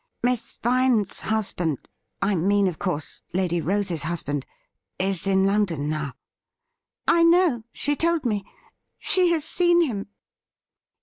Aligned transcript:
'Miss 0.23 0.57
Vine's 0.63 1.19
husband— 1.19 1.87
I 2.23 2.33
mean, 2.33 2.65
of 2.65 2.79
course, 2.79 3.21
Lady 3.35 3.61
Rose's 3.61 4.01
husband— 4.01 4.47
^is 4.99 5.27
in 5.27 5.45
London 5.45 5.91
now.'' 5.91 6.13
I 7.07 7.21
know; 7.21 7.65
she 7.71 7.95
told 7.95 8.25
me. 8.25 8.43
She 8.97 9.29
has 9.31 9.45
seen 9.45 9.81
him.' 9.83 10.07